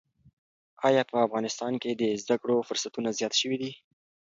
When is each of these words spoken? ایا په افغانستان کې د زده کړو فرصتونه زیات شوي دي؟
ایا 0.87 1.01
په 1.09 1.15
افغانستان 1.25 1.73
کې 1.81 1.91
د 2.01 2.03
زده 2.23 2.35
کړو 2.41 2.65
فرصتونه 2.67 3.09
زیات 3.17 3.33
شوي 3.41 3.57
دي؟ 3.61 3.71